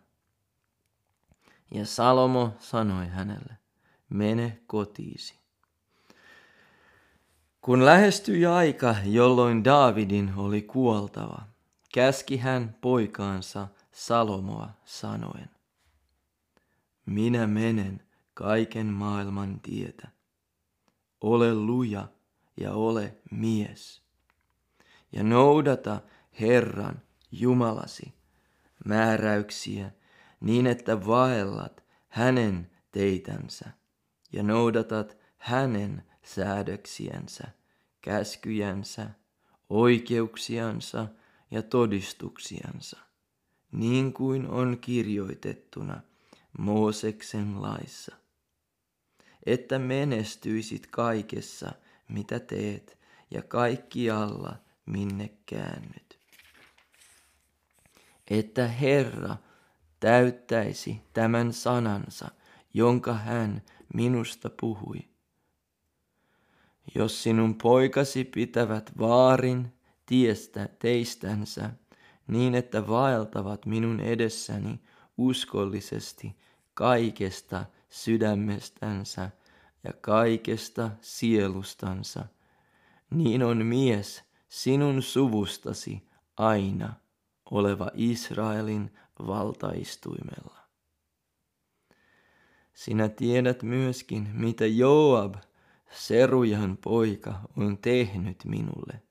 Ja 1.74 1.86
Salomo 1.86 2.52
sanoi 2.58 3.06
hänelle, 3.06 3.56
mene 4.08 4.60
kotiisi. 4.66 5.34
Kun 7.60 7.84
lähestyi 7.84 8.46
aika, 8.46 8.96
jolloin 9.04 9.64
Daavidin 9.64 10.32
oli 10.36 10.62
kuoltava, 10.62 11.42
käski 11.94 12.36
hän 12.36 12.76
poikaansa 12.80 13.68
Salomoa 13.92 14.68
sanoen. 14.84 15.50
Minä 17.06 17.46
menen 17.46 18.02
kaiken 18.34 18.86
maailman 18.86 19.60
tietä. 19.60 20.08
Ole 21.20 21.54
luja 21.54 22.08
ja 22.56 22.72
ole 22.72 23.16
mies. 23.30 24.02
Ja 25.12 25.22
noudata 25.22 26.00
Herran 26.40 27.02
Jumalasi 27.32 28.14
määräyksiä 28.84 29.90
niin, 30.40 30.66
että 30.66 31.06
vaellat 31.06 31.84
hänen 32.08 32.70
teitänsä 32.90 33.70
ja 34.32 34.42
noudatat 34.42 35.16
hänen 35.36 36.02
säädöksiänsä, 36.22 37.44
käskyjänsä, 38.00 39.10
oikeuksiansa 39.70 41.06
ja 41.50 41.62
todistuksiansa, 41.62 42.98
niin 43.72 44.12
kuin 44.12 44.46
on 44.46 44.78
kirjoitettuna 44.80 46.00
Mooseksen 46.58 47.62
laissa, 47.62 48.16
että 49.46 49.78
menestyisit 49.78 50.86
kaikessa, 50.86 51.72
mitä 52.08 52.40
teet, 52.40 52.98
ja 53.30 53.42
kaikkialla, 53.42 54.56
minne 54.86 55.30
käännyt. 55.46 56.18
että 58.30 58.68
Herra 58.68 59.36
täyttäisi 60.00 61.00
tämän 61.12 61.52
sanansa, 61.52 62.28
jonka 62.74 63.12
hän 63.12 63.62
minusta 63.94 64.50
puhui. 64.60 64.98
Jos 66.94 67.22
sinun 67.22 67.54
poikasi 67.54 68.24
pitävät 68.24 68.90
vaarin 68.98 69.72
tiestä 70.06 70.68
teistänsä, 70.78 71.70
niin 72.26 72.54
että 72.54 72.86
vaeltavat 72.86 73.66
minun 73.66 74.00
edessäni 74.00 74.80
uskollisesti 75.18 76.36
kaikesta 76.74 77.66
sydämestänsä 77.90 79.30
ja 79.84 79.92
kaikesta 80.00 80.90
sielustansa, 81.00 82.24
niin 83.10 83.42
on 83.42 83.66
mies 83.66 84.24
sinun 84.48 85.02
suvustasi 85.02 86.08
aina 86.36 86.94
oleva 87.50 87.90
Israelin 87.94 88.90
valtaistuimella. 89.26 90.58
Sinä 92.74 93.08
tiedät 93.08 93.62
myöskin, 93.62 94.28
mitä 94.32 94.66
Joab, 94.66 95.34
Serujan 95.90 96.78
poika, 96.84 97.40
on 97.56 97.78
tehnyt 97.78 98.44
minulle. 98.44 99.02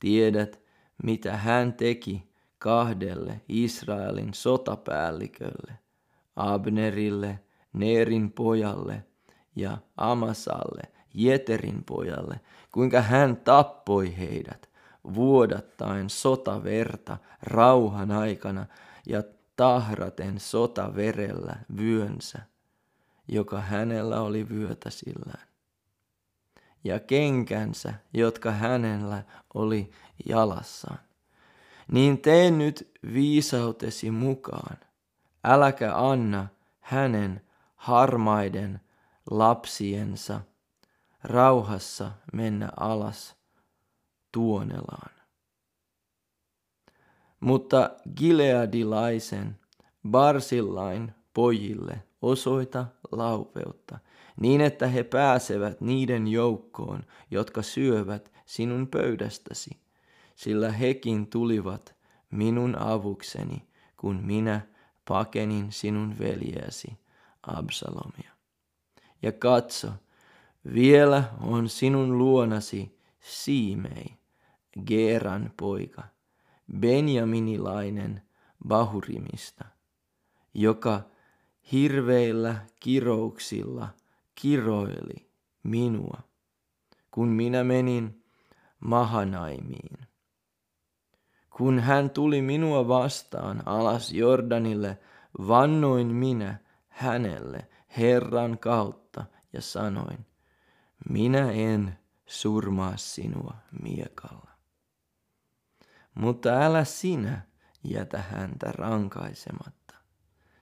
Tiedät, 0.00 0.60
mitä 1.02 1.36
hän 1.36 1.74
teki 1.74 2.30
kahdelle 2.58 3.40
Israelin 3.48 4.34
sotapäällikölle, 4.34 5.78
Abnerille, 6.36 7.40
Neerin 7.72 8.32
pojalle 8.32 9.04
ja 9.56 9.78
Amasalle, 9.96 10.82
Jeterin 11.14 11.84
pojalle, 11.84 12.40
kuinka 12.72 13.00
hän 13.00 13.36
tappoi 13.36 14.18
heidät 14.18 14.68
vuodattaen 15.14 16.10
sotaverta 16.10 17.18
rauhan 17.42 18.10
aikana 18.10 18.66
ja 19.06 19.22
tahraten 19.56 20.40
sotaverellä 20.40 21.56
vyönsä, 21.76 22.38
joka 23.28 23.60
hänellä 23.60 24.20
oli 24.20 24.48
vyötäsillään. 24.48 25.46
Ja 26.84 27.00
kenkänsä, 27.00 27.94
jotka 28.14 28.50
hänellä 28.50 29.22
oli 29.54 29.90
jalassaan. 30.28 30.98
Niin 31.92 32.18
tee 32.18 32.50
nyt 32.50 32.90
viisautesi 33.12 34.10
mukaan, 34.10 34.76
äläkä 35.44 35.96
anna 35.96 36.46
hänen 36.80 37.40
harmaiden 37.76 38.80
lapsiensa 39.30 40.40
rauhassa 41.24 42.12
mennä 42.32 42.68
alas 42.76 43.36
tuonelaan. 44.32 45.10
Mutta 47.40 47.90
Gileadilaisen 48.16 49.58
Barsillain 50.10 51.12
pojille 51.34 52.02
osoita 52.22 52.86
laupeutta, 53.12 53.98
niin 54.40 54.60
että 54.60 54.86
he 54.86 55.02
pääsevät 55.02 55.80
niiden 55.80 56.28
joukkoon, 56.28 57.02
jotka 57.30 57.62
syövät 57.62 58.32
sinun 58.46 58.88
pöydästäsi, 58.88 59.70
sillä 60.34 60.72
hekin 60.72 61.26
tulivat 61.26 61.96
minun 62.30 62.78
avukseni, 62.78 63.68
kun 63.96 64.20
minä 64.22 64.60
pakenin 65.08 65.72
sinun 65.72 66.18
veljäsi 66.18 66.98
Absalomia. 67.42 68.35
Ja 69.22 69.32
katso, 69.32 69.88
vielä 70.74 71.24
on 71.40 71.68
sinun 71.68 72.18
luonasi 72.18 72.98
Siimei, 73.20 74.06
Geeran 74.86 75.52
poika, 75.56 76.02
Benjaminilainen 76.78 78.22
Bahurimista, 78.68 79.64
joka 80.54 81.00
hirveillä 81.72 82.56
kirouksilla 82.80 83.88
kiroili 84.34 85.30
minua, 85.62 86.20
kun 87.10 87.28
minä 87.28 87.64
menin 87.64 88.24
Mahanaimiin. 88.80 89.98
Kun 91.50 91.78
hän 91.78 92.10
tuli 92.10 92.42
minua 92.42 92.88
vastaan 92.88 93.62
alas 93.66 94.12
Jordanille, 94.12 94.98
vannoin 95.48 96.06
minä 96.06 96.58
hänelle 96.88 97.68
Herran 97.98 98.58
kautta 98.58 99.05
ja 99.56 99.62
sanoin, 99.62 100.26
minä 101.08 101.50
en 101.50 101.98
surmaa 102.26 102.96
sinua 102.96 103.54
miekalla. 103.82 104.50
Mutta 106.14 106.48
älä 106.48 106.84
sinä 106.84 107.40
jätä 107.84 108.22
häntä 108.22 108.72
rankaisematta, 108.72 109.94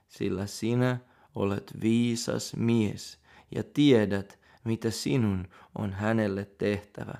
sillä 0.07 0.45
sinä 0.45 0.97
olet 1.35 1.71
viisas 1.81 2.55
mies 2.55 3.19
ja 3.55 3.63
tiedät, 3.63 4.39
mitä 4.63 4.91
sinun 4.91 5.47
on 5.77 5.93
hänelle 5.93 6.45
tehtävä, 6.45 7.15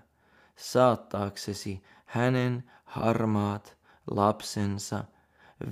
saattaaksesi 0.55 1.83
hänen 2.05 2.71
harmaat 2.83 3.77
lapsensa 4.11 5.03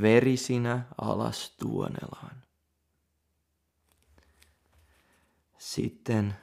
verisinä 0.01 0.85
alas 1.01 1.55
tuonelaan. 1.59 2.42
Sitten 5.73 6.33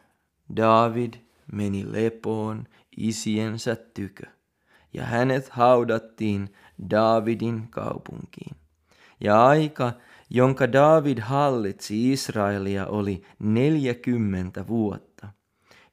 David 0.57 1.15
meni 1.53 1.93
lepoon 1.93 2.65
isiensä 2.97 3.77
tykö, 3.95 4.27
ja 4.95 5.05
hänet 5.05 5.49
haudattiin 5.49 6.55
Davidin 6.91 7.69
kaupunkiin. 7.71 8.57
Ja 9.21 9.47
aika, 9.47 9.93
jonka 10.31 10.73
David 10.73 11.19
hallitsi 11.19 12.13
Israelia, 12.13 12.87
oli 12.87 13.23
neljäkymmentä 13.39 14.67
vuotta. 14.67 15.29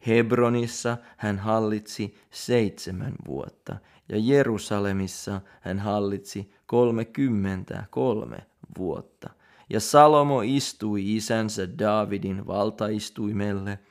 Hebronissa 0.07 0.97
hän 1.17 1.39
hallitsi 1.39 2.17
seitsemän 2.31 3.13
vuotta, 3.27 3.77
ja 4.09 4.17
Jerusalemissa 4.19 5.41
hän 5.61 5.79
hallitsi 5.79 6.51
kolmekymmentä 6.65 7.83
kolme 7.89 8.37
vuotta. 8.77 9.29
Ja 9.69 9.79
Salomo 9.79 10.41
istui 10.41 11.15
isänsä 11.15 11.77
Davidin 11.79 12.47
valtaistuimelle– 12.47 13.79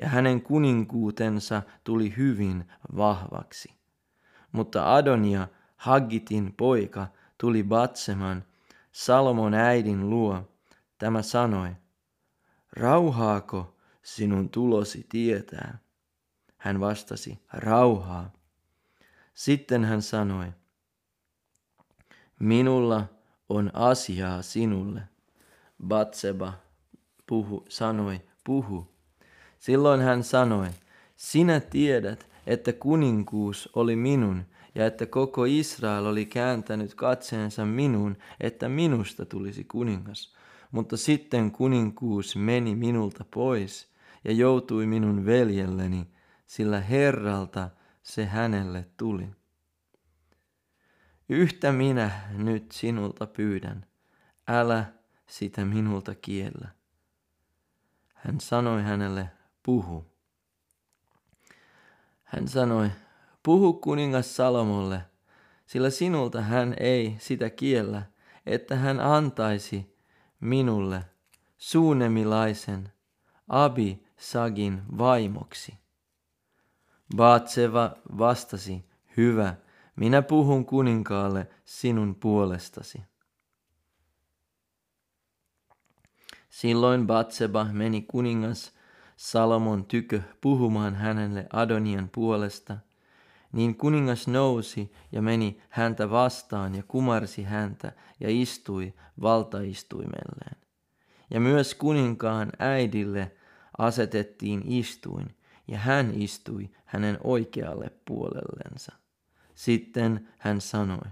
ja 0.00 0.08
hänen 0.08 0.42
kuninkuutensa 0.42 1.62
tuli 1.84 2.16
hyvin 2.16 2.64
vahvaksi. 2.96 3.74
Mutta 4.52 4.94
Adonia, 4.94 5.48
Haggitin 5.76 6.54
poika, 6.56 7.06
tuli 7.38 7.64
Batseman, 7.64 8.44
Salomon 8.92 9.54
äidin 9.54 10.10
luo. 10.10 10.48
Tämä 10.98 11.22
sanoi, 11.22 11.70
rauhaako 12.72 13.76
sinun 14.02 14.50
tulosi 14.50 15.06
tietää? 15.08 15.78
Hän 16.56 16.80
vastasi, 16.80 17.38
rauhaa. 17.52 18.32
Sitten 19.34 19.84
hän 19.84 20.02
sanoi, 20.02 20.52
minulla 22.38 23.06
on 23.48 23.70
asiaa 23.74 24.42
sinulle. 24.42 25.02
Batseba 25.86 26.52
puhu, 27.26 27.64
sanoi, 27.68 28.20
puhu. 28.44 28.86
Silloin 29.58 30.00
hän 30.00 30.24
sanoi, 30.24 30.68
sinä 31.16 31.60
tiedät, 31.60 32.26
että 32.46 32.72
kuninkuus 32.72 33.70
oli 33.74 33.96
minun 33.96 34.44
ja 34.74 34.86
että 34.86 35.06
koko 35.06 35.44
Israel 35.44 36.06
oli 36.06 36.26
kääntänyt 36.26 36.94
katseensa 36.94 37.64
minuun, 37.66 38.16
että 38.40 38.68
minusta 38.68 39.26
tulisi 39.26 39.64
kuningas. 39.64 40.34
Mutta 40.70 40.96
sitten 40.96 41.50
kuninkuus 41.50 42.36
meni 42.36 42.76
minulta 42.76 43.24
pois 43.34 43.88
ja 44.24 44.32
joutui 44.32 44.86
minun 44.86 45.26
veljelleni, 45.26 46.06
sillä 46.46 46.80
Herralta 46.80 47.70
se 48.02 48.26
hänelle 48.26 48.86
tuli. 48.96 49.28
Yhtä 51.28 51.72
minä 51.72 52.10
nyt 52.32 52.72
sinulta 52.72 53.26
pyydän, 53.26 53.86
älä 54.48 54.99
sitä 55.30 55.64
minulta 55.64 56.14
kiellä. 56.14 56.68
Hän 58.14 58.40
sanoi 58.40 58.82
hänelle, 58.82 59.30
puhu. 59.62 60.06
Hän 62.24 62.48
sanoi, 62.48 62.90
puhu 63.42 63.72
kuningas 63.72 64.36
Salomolle, 64.36 65.02
sillä 65.66 65.90
sinulta 65.90 66.40
hän 66.40 66.74
ei 66.80 67.16
sitä 67.18 67.50
kiellä, 67.50 68.02
että 68.46 68.76
hän 68.76 69.00
antaisi 69.00 69.96
minulle 70.40 71.04
suunemilaisen 71.58 72.92
Abi 73.48 74.06
Sagin 74.16 74.82
vaimoksi. 74.98 75.74
Baatseva 77.16 77.96
vastasi, 78.18 78.84
hyvä, 79.16 79.54
minä 79.96 80.22
puhun 80.22 80.66
kuninkaalle 80.66 81.46
sinun 81.64 82.14
puolestasi. 82.14 83.09
Silloin 86.50 87.06
Batseba 87.06 87.64
meni 87.64 88.02
kuningas 88.02 88.72
Salomon 89.16 89.84
tykö 89.84 90.20
puhumaan 90.40 90.94
hänelle 90.94 91.46
Adonian 91.52 92.08
puolesta, 92.08 92.76
Niin 93.52 93.76
kuningas 93.76 94.28
nousi 94.28 94.92
ja 95.12 95.22
meni 95.22 95.62
häntä 95.68 96.10
vastaan 96.10 96.74
ja 96.74 96.82
kumarsi 96.88 97.42
häntä 97.42 97.92
ja 98.20 98.28
istui 98.30 98.94
valtaistuimelleen. 99.22 100.56
Ja 101.30 101.40
myös 101.40 101.74
kuninkaan 101.74 102.52
äidille 102.58 103.32
asetettiin 103.78 104.62
istuin, 104.66 105.36
ja 105.68 105.78
hän 105.78 106.12
istui 106.14 106.70
hänen 106.84 107.18
oikealle 107.24 107.90
puolellensa. 108.04 108.92
Sitten 109.54 110.28
hän 110.38 110.60
sanoi, 110.60 111.10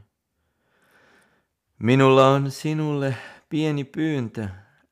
Minulla 1.78 2.28
on 2.28 2.50
sinulle 2.50 3.16
pieni 3.48 3.84
pyyntö, 3.84 4.48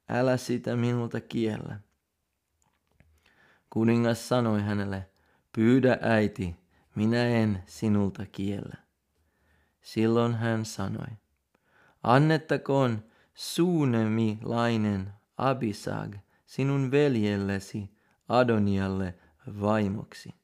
älä 0.09 0.37
sitä 0.37 0.77
minulta 0.77 1.21
kiellä. 1.21 1.81
Kuningas 3.71 4.29
sanoi 4.29 4.63
hänelle, 4.63 5.11
pyydä 5.53 5.99
äiti, 6.03 6.57
minä 6.95 7.29
en 7.29 7.63
sinulta 7.67 8.27
kiellä. 8.27 8.77
Silloin 9.81 10.35
hän 10.35 10.65
sanoi, 10.65 11.09
annettakoon 12.03 13.05
suunemilainen 13.35 15.13
Abisag 15.37 16.15
sinun 16.47 16.91
veljellesi 16.91 17.91
Adonialle 18.29 19.15
vaimoksi. 19.61 20.35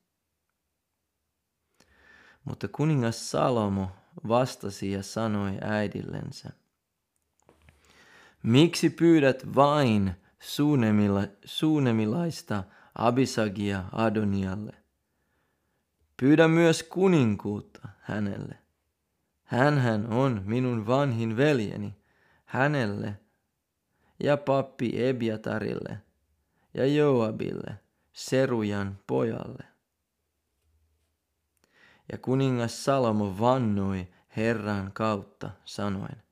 Mutta 2.45 2.69
kuningas 2.69 3.31
Salomo 3.31 3.91
vastasi 4.29 4.93
ja 4.93 5.03
sanoi 5.03 5.59
äidillensä, 5.61 6.51
Miksi 8.43 8.91
pyydät 8.91 9.55
vain 9.55 10.13
suunemila, 10.41 11.21
suunemilaista 11.45 12.65
Abisagia 12.95 13.85
Adonialle? 13.93 14.73
Pyydä 16.17 16.49
myös 16.49 16.83
kuninkuutta 16.83 17.89
hänelle. 18.01 18.59
Hänhän 19.45 20.07
on 20.07 20.43
minun 20.45 20.87
vanhin 20.87 21.37
veljeni, 21.37 21.97
hänelle 22.45 23.19
ja 24.21 24.37
pappi 24.37 25.07
Ebiatarille 25.07 25.99
ja 26.75 26.87
Joabille, 26.87 27.79
Serujan 28.13 28.99
pojalle. 29.07 29.65
Ja 32.13 32.19
kuningas 32.19 32.85
Salomo 32.85 33.37
vannoi 33.41 34.09
Herran 34.37 34.93
kautta 34.93 35.51
sanoen, 35.65 36.23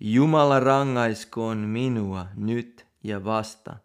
Jumala 0.00 0.60
rangaiskoon 0.60 1.58
minua 1.58 2.26
nyt 2.34 2.86
ja 3.02 3.24
vasta, 3.24 3.76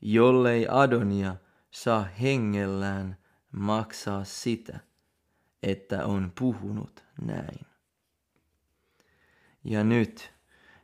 jollei 0.00 0.66
Adonia 0.68 1.36
saa 1.70 2.02
hengellään 2.02 3.16
maksaa 3.52 4.24
sitä, 4.24 4.80
että 5.62 6.06
on 6.06 6.32
puhunut 6.38 7.04
näin. 7.22 7.66
Ja 9.64 9.84
nyt, 9.84 10.32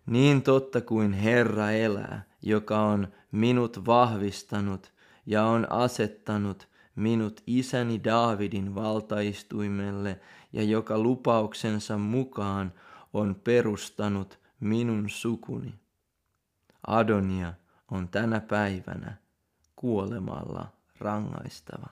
niin 0.07 0.43
totta 0.43 0.81
kuin 0.81 1.13
Herra 1.13 1.71
elää, 1.71 2.25
joka 2.43 2.81
on 2.81 3.09
minut 3.33 3.87
vahvistanut 3.87 4.93
ja 5.27 5.45
on 5.45 5.73
asettanut 5.73 6.69
minut 6.97 7.43
isäni 7.47 8.05
Daavidin 8.05 8.75
valtaistuimelle 8.75 10.21
ja 10.53 10.63
joka 10.63 10.99
lupauksensa 10.99 11.99
mukaan 11.99 12.73
on 13.13 13.41
perustanut 13.45 14.39
minun 14.61 15.11
sukuni. 15.11 15.75
Adonia 16.87 17.55
on 17.91 18.09
tänä 18.09 18.41
päivänä 18.41 19.17
kuolemalla 19.77 20.69
rangaistava. 20.99 21.87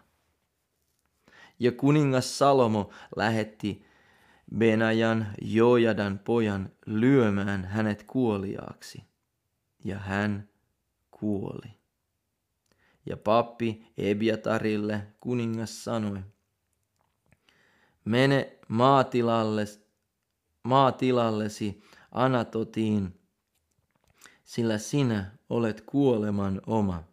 Ja 1.59 1.73
kuningas 1.73 2.39
Salomo 2.39 2.91
lähetti 3.17 3.85
Benajan 4.57 5.27
Jojadan 5.43 6.19
pojan 6.19 6.71
lyömään 6.87 7.65
hänet 7.65 8.03
kuoliaaksi, 8.03 9.05
ja 9.85 9.99
hän 9.99 10.49
kuoli. 11.11 11.75
Ja 13.07 13.17
pappi 13.17 13.93
Ebiatarille 13.99 15.07
kuningas 15.21 15.85
sanoi, 15.85 16.21
mene 18.05 18.59
maatilalle, 18.69 19.65
maatilallesi 20.65 21.83
Anatotiin, 22.13 23.21
sillä 24.45 24.79
sinä 24.79 25.31
olet 25.51 25.81
kuoleman 25.81 26.61
oma. 26.67 27.05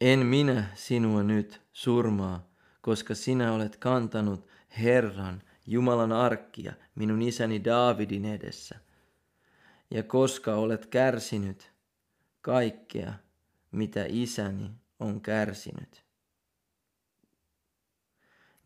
En 0.00 0.26
minä 0.26 0.66
sinua 0.74 1.22
nyt 1.22 1.62
surmaa, 1.72 2.48
koska 2.80 3.14
sinä 3.14 3.52
olet 3.52 3.76
kantanut 3.76 4.48
Herran, 4.82 5.42
Jumalan 5.66 6.12
arkkia, 6.12 6.72
minun 6.94 7.22
isäni 7.22 7.64
Daavidin 7.64 8.24
edessä. 8.24 8.78
Ja 9.90 10.02
koska 10.02 10.54
olet 10.54 10.86
kärsinyt 10.86 11.72
kaikkea, 12.40 13.12
mitä 13.70 14.04
isäni 14.08 14.70
on 15.00 15.20
kärsinyt. 15.20 16.04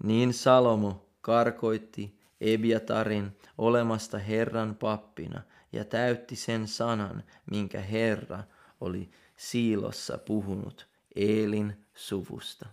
Niin 0.02 0.34
Salomo 0.34 1.08
karkoitti 1.20 2.17
Ebiatarin 2.40 3.36
olemasta 3.58 4.18
Herran 4.18 4.74
pappina 4.74 5.42
ja 5.72 5.84
täytti 5.84 6.36
sen 6.36 6.68
sanan, 6.68 7.24
minkä 7.50 7.80
Herra 7.80 8.42
oli 8.80 9.10
Siilossa 9.36 10.18
puhunut 10.18 10.88
Eelin 11.16 11.86
suvusta. 11.94 12.66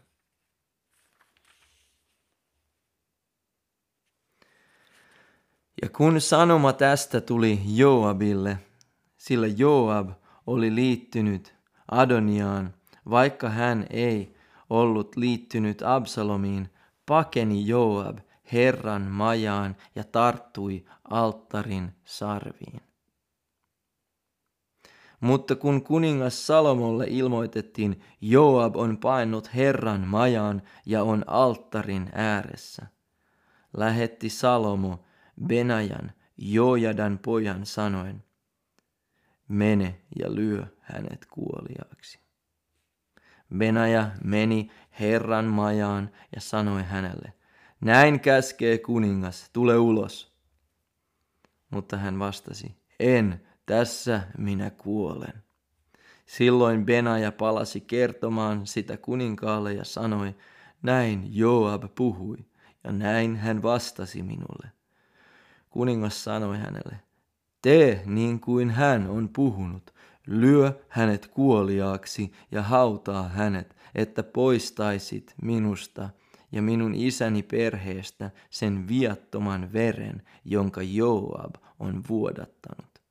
Ja 5.82 5.90
kun 5.90 6.22
sanoma 6.22 6.74
tästä 6.74 7.22
tuli 7.22 7.60
Joabille, 7.66 8.58
sillä 9.18 9.48
Joab 9.48 10.10
oli 10.48 10.76
liittynyt 10.76 11.56
Adoniaan, 11.92 12.74
vaikka 13.10 13.50
hän 13.50 13.88
ei 13.90 14.36
ollut 14.70 15.16
liittynyt 15.16 15.82
Absalomiin, 15.82 16.70
pakeni 17.06 17.68
Joab 17.68 18.18
Herran 18.54 19.02
majaan 19.02 19.76
ja 19.96 20.04
tarttui 20.04 20.86
alttarin 21.04 21.96
sarviin. 22.06 22.82
Mutta 25.20 25.56
kun 25.56 25.84
kuningas 25.84 26.48
Salomolle 26.48 27.06
ilmoitettiin, 27.10 28.02
Joab 28.22 28.76
on 28.76 28.98
painut 28.98 29.56
Herran 29.56 30.08
majaan 30.08 30.62
ja 30.86 31.04
on 31.04 31.24
alttarin 31.28 32.10
ääressä, 32.14 32.88
lähetti 33.78 34.30
Salomo 34.30 35.04
Benajan, 35.46 36.12
Jojadan 36.38 37.20
pojan 37.20 37.66
sanoen, 37.66 38.24
mene 39.48 40.02
ja 40.20 40.36
lyö 40.36 40.66
hänet 40.80 41.26
kuoliaaksi. 41.30 42.20
Benaja 43.58 44.12
meni 44.24 44.72
Herran 45.00 45.46
majaan 45.46 46.10
ja 46.36 46.42
sanoi 46.42 46.84
hänelle, 46.84 47.34
näin 47.86 48.20
käskee 48.20 48.78
kuningas, 48.78 49.50
tule 49.54 49.78
ulos. 49.78 50.36
Mutta 51.70 51.98
hän 51.98 52.20
vastasi, 52.20 52.76
en, 53.00 53.42
tässä 53.66 54.22
minä 54.38 54.70
kuolen. 54.70 55.44
Silloin 56.26 56.86
Benaja 56.86 57.32
palasi 57.32 57.82
kertomaan 57.82 58.68
sitä 58.68 58.98
kuninkaalle 58.98 59.74
ja 59.74 59.84
sanoi, 59.84 60.36
näin 60.82 61.36
Joab 61.36 61.84
puhui, 61.96 62.38
ja 62.84 62.92
näin 62.92 63.36
hän 63.36 63.64
vastasi 63.64 64.24
minulle. 64.24 64.72
Kuningas 65.70 66.24
sanoi 66.24 66.58
hänelle, 66.58 67.00
tee 67.62 68.02
niin 68.06 68.40
kuin 68.40 68.70
hän 68.72 69.10
on 69.10 69.30
puhunut, 69.30 69.94
lyö 70.28 70.74
hänet 70.90 71.28
kuoliaaksi 71.28 72.32
ja 72.52 72.64
hautaa 72.64 73.28
hänet, 73.28 73.76
että 73.96 74.24
poistaisit 74.24 75.34
minusta 75.42 76.10
ja 76.56 76.62
minun 76.62 76.96
isäni 76.96 77.44
perheestä 77.44 78.32
sen 78.50 78.88
viattoman 78.88 79.74
veren, 79.74 80.22
jonka 80.46 80.82
Joab 80.82 81.56
on 81.80 82.04
vuodattanut. 82.10 83.02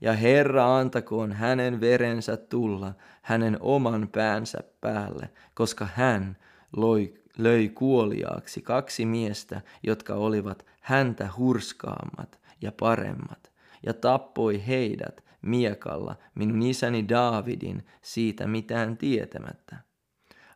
Ja 0.00 0.12
Herra 0.12 0.78
antakoon 0.78 1.32
hänen 1.32 1.80
verensä 1.80 2.36
tulla 2.36 2.94
hänen 3.22 3.56
oman 3.60 4.08
päänsä 4.12 4.58
päälle, 4.80 5.30
koska 5.54 5.88
hän 5.94 6.36
loi, 6.76 7.14
löi 7.38 7.68
kuoliaaksi 7.68 8.62
kaksi 8.62 9.06
miestä, 9.06 9.60
jotka 9.82 10.14
olivat 10.14 10.66
häntä 10.80 11.28
hurskaammat 11.36 12.40
ja 12.60 12.72
paremmat, 12.72 13.52
ja 13.86 13.94
tappoi 13.94 14.66
heidät 14.66 15.24
miekalla 15.42 16.16
minun 16.34 16.62
isäni 16.62 17.08
Daavidin 17.08 17.86
siitä 18.02 18.46
mitään 18.46 18.96
tietämättä. 18.96 19.76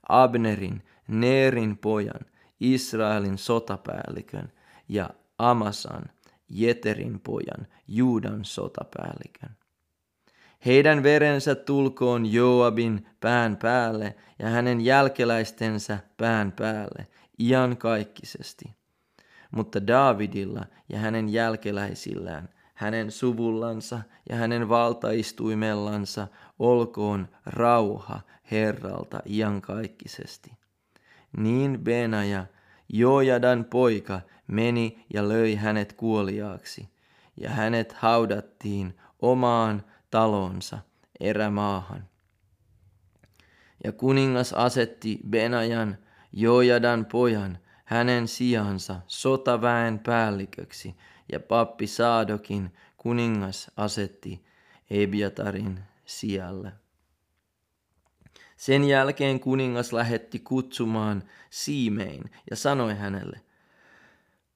Abnerin, 0.09 0.83
Neerin 1.09 1.79
pojan, 1.79 2.21
Israelin 2.61 3.39
sotapäällikön 3.39 4.53
ja 4.89 5.11
Amasan, 5.39 6.03
Jeterin 6.49 7.21
pojan, 7.21 7.67
Juudan 7.89 8.45
sotapäällikön. 8.45 9.57
Heidän 10.67 11.03
verensä 11.03 11.55
tulkoon 11.55 12.27
Joabin 12.27 13.07
pään 13.21 13.57
päälle 13.57 14.15
ja 14.39 14.49
hänen 14.49 14.81
jälkeläistensä 14.81 15.99
pään 16.17 16.53
päälle, 16.53 17.07
iankaikkisesti. 17.39 18.65
Mutta 19.51 19.87
Davidilla 19.87 20.65
ja 20.89 20.99
hänen 20.99 21.29
jälkeläisillään, 21.29 22.49
hänen 22.75 23.11
suvullansa 23.11 24.01
ja 24.29 24.37
hänen 24.37 24.69
valtaistuimellansa 24.69 26.29
olkoon 26.59 27.29
rauha 27.47 28.21
Herralta 28.51 29.21
iankaikkisesti. 29.27 30.51
Niin 31.37 31.81
Benaja, 31.85 32.47
Jojadan 32.89 33.65
poika, 33.65 34.21
meni 34.47 35.07
ja 35.15 35.29
löi 35.29 35.55
hänet 35.55 35.93
kuoliaaksi, 35.93 36.89
ja 37.37 37.51
hänet 37.51 37.93
haudattiin 37.93 38.99
omaan 39.21 39.85
talonsa 40.11 40.79
erämaahan. 41.21 42.09
Ja 43.85 43.93
kuningas 43.93 44.53
asetti 44.53 45.21
Benajan, 45.29 45.99
Jojadan 46.33 47.07
pojan, 47.07 47.59
hänen 47.85 48.29
sijansa 48.29 49.01
sotaväen 49.07 49.99
päälliköksi, 49.99 50.95
ja 51.33 51.41
pappi 51.41 51.87
Saadokin 51.87 52.75
kuningas 52.97 53.71
asetti 53.77 54.45
Ebiatarin 54.91 55.81
sijalle. 56.05 56.73
Sen 58.59 58.85
jälkeen 58.85 59.41
kuningas 59.41 59.93
lähetti 59.93 60.39
kutsumaan 60.39 61.23
Siimein 61.51 62.31
ja 62.51 62.57
sanoi 62.57 62.95
hänelle, 62.95 63.41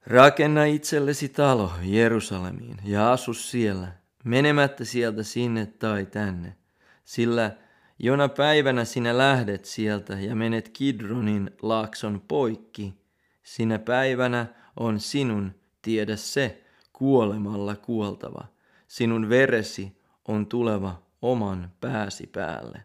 Rakenna 0.07 0.65
itsellesi 0.65 1.29
talo 1.29 1.73
Jerusalemiin 1.83 2.77
ja 2.85 3.13
asu 3.13 3.35
siellä, 3.35 3.93
menemättä 4.25 4.85
sieltä 4.85 5.23
sinne 5.23 5.67
tai 5.67 6.07
tänne, 6.07 6.57
sillä 7.05 7.51
jona 7.99 8.29
päivänä 8.29 8.85
sinä 8.85 9.19
lähdet 9.19 9.65
sieltä 9.65 10.21
ja 10.21 10.37
menet 10.37 10.69
Kidronin 10.69 11.51
laakson 11.63 12.23
poikki, 12.29 12.95
sinä 13.43 13.79
päivänä 13.79 14.47
on 14.77 15.01
sinun, 15.01 15.55
tiedä 15.83 16.17
se, 16.17 16.63
kuolemalla 16.93 17.77
kuoltava. 17.77 18.45
Sinun 18.89 19.29
veresi 19.29 19.97
on 20.29 20.47
tuleva 20.47 21.03
oman 21.23 21.73
pääsi 21.81 22.27
päälle. 22.27 22.85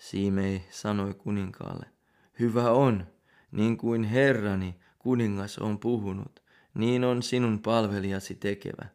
Siimei 0.00 0.64
sanoi 0.70 1.14
kuninkaalle, 1.14 1.86
hyvä 2.38 2.70
on, 2.70 3.06
niin 3.52 3.76
kuin 3.76 4.04
herrani 4.04 4.76
kuningas 4.98 5.58
on 5.58 5.78
puhunut, 5.78 6.42
niin 6.74 7.04
on 7.04 7.22
sinun 7.22 7.58
palvelijasi 7.58 8.34
tekevä. 8.34 8.86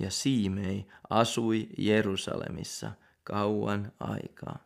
Ja 0.00 0.10
Siimei 0.10 0.86
asui 1.10 1.68
Jerusalemissa 1.78 2.92
kauan 3.24 3.92
aikaa. 4.00 4.58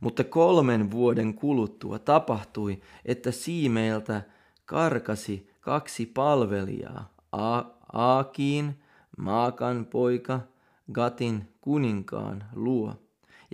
Mutta 0.00 0.24
kolmen 0.24 0.90
vuoden 0.90 1.34
kuluttua 1.34 1.98
tapahtui, 1.98 2.80
että 3.04 3.30
Siimeiltä 3.30 4.22
karkasi 4.64 5.50
kaksi 5.60 6.06
palvelijaa, 6.06 7.14
Aakiin, 7.92 8.82
Maakan 9.18 9.86
poika, 9.86 10.40
Gatin 10.92 11.48
kuninkaan 11.60 12.44
luo 12.54 13.03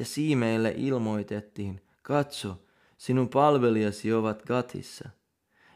ja 0.00 0.06
siimeille 0.06 0.74
ilmoitettiin, 0.76 1.80
katso, 2.02 2.56
sinun 2.96 3.28
palvelijasi 3.28 4.12
ovat 4.12 4.42
Gatissa. 4.42 5.08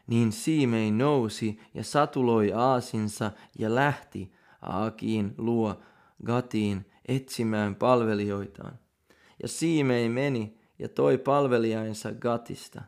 Niin 0.07 0.31
Siimei 0.31 0.91
nousi 0.91 1.59
ja 1.73 1.83
satuloi 1.83 2.51
aasinsa 2.53 3.31
ja 3.59 3.75
lähti 3.75 4.31
Aakiin 4.61 5.33
luo 5.37 5.79
Gatiin 6.25 6.85
etsimään 7.07 7.75
palvelijoitaan. 7.75 8.79
Ja 9.41 9.47
Siimei 9.47 10.09
meni 10.09 10.59
ja 10.79 10.89
toi 10.89 11.17
palvelijainsa 11.17 12.11
Gatista. 12.11 12.81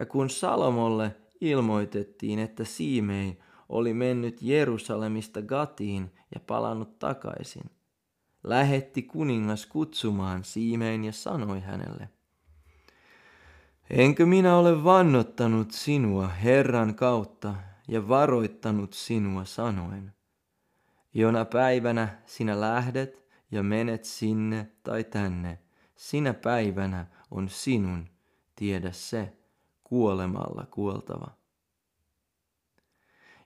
Ja 0.00 0.06
kun 0.06 0.30
Salomolle 0.30 1.16
ilmoitettiin, 1.40 2.38
että 2.38 2.64
Siimei 2.64 3.38
oli 3.68 3.94
mennyt 3.94 4.42
Jerusalemista 4.42 5.42
Gatiin 5.42 6.12
ja 6.34 6.40
palannut 6.46 6.98
takaisin– 6.98 7.70
lähetti 8.44 9.02
kuningas 9.02 9.66
kutsumaan 9.66 10.44
Siimeen 10.44 11.04
ja 11.04 11.12
sanoi 11.12 11.60
hänelle, 11.60 12.08
Enkö 13.90 14.26
minä 14.26 14.56
ole 14.56 14.84
vannottanut 14.84 15.70
sinua 15.70 16.28
Herran 16.28 16.94
kautta 16.94 17.54
ja 17.88 18.08
varoittanut 18.08 18.92
sinua 18.92 19.44
sanoen, 19.44 20.12
jona 21.14 21.44
päivänä 21.44 22.18
sinä 22.26 22.60
lähdet 22.60 23.28
ja 23.50 23.62
menet 23.62 24.04
sinne 24.04 24.70
tai 24.82 25.04
tänne, 25.04 25.58
sinä 25.96 26.34
päivänä 26.34 27.06
on 27.30 27.48
sinun, 27.48 28.08
tiedä 28.56 28.92
se, 28.92 29.36
kuolemalla 29.84 30.66
kuoltava. 30.70 31.30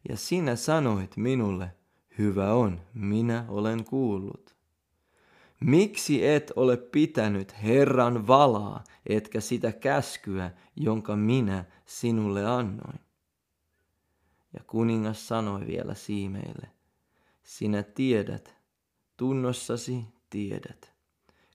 Ja 0.08 0.16
sinä 0.16 0.56
sanoit 0.56 1.16
minulle, 1.16 1.74
hyvä 2.18 2.54
on, 2.54 2.80
minä 2.94 3.44
olen 3.48 3.84
kuullut. 3.84 4.55
Miksi 5.60 6.26
et 6.26 6.52
ole 6.56 6.76
pitänyt 6.76 7.62
Herran 7.62 8.26
valaa, 8.26 8.84
etkä 9.06 9.40
sitä 9.40 9.72
käskyä, 9.72 10.50
jonka 10.76 11.16
minä 11.16 11.64
sinulle 11.86 12.46
annoin? 12.46 13.00
Ja 14.52 14.60
kuningas 14.66 15.28
sanoi 15.28 15.66
vielä 15.66 15.94
siimeille, 15.94 16.70
sinä 17.42 17.82
tiedät, 17.82 18.56
tunnossasi 19.16 20.04
tiedät, 20.30 20.92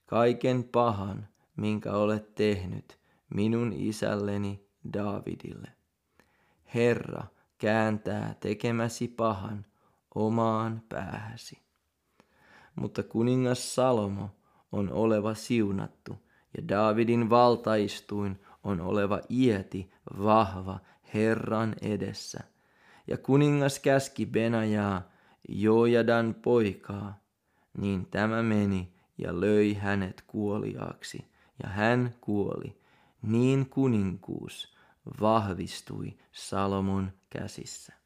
kaiken 0.06 0.64
pahan, 0.64 1.28
minkä 1.56 1.92
olet 1.92 2.34
tehnyt 2.34 2.98
minun 3.34 3.72
isälleni 3.72 4.66
Davidille. 4.92 5.68
Herra 6.74 7.24
kääntää 7.58 8.34
tekemäsi 8.40 9.08
pahan 9.08 9.66
omaan 10.14 10.82
päähäsi 10.88 11.62
mutta 12.76 13.02
kuningas 13.02 13.74
Salomo 13.74 14.30
on 14.72 14.92
oleva 14.92 15.34
siunattu, 15.34 16.18
ja 16.56 16.68
Daavidin 16.68 17.30
valtaistuin 17.30 18.40
on 18.64 18.80
oleva 18.80 19.20
ieti 19.30 19.90
vahva 20.22 20.78
Herran 21.14 21.74
edessä. 21.82 22.40
Ja 23.06 23.18
kuningas 23.18 23.78
käski 23.78 24.26
Benajaa, 24.26 25.02
Jojadan 25.48 26.34
poikaa, 26.34 27.20
niin 27.78 28.06
tämä 28.06 28.42
meni 28.42 28.94
ja 29.18 29.40
löi 29.40 29.74
hänet 29.74 30.24
kuoliaaksi, 30.26 31.24
ja 31.62 31.68
hän 31.68 32.14
kuoli. 32.20 32.82
Niin 33.22 33.66
kuninkuus 33.70 34.76
vahvistui 35.20 36.18
Salomon 36.32 37.12
käsissä. 37.30 38.01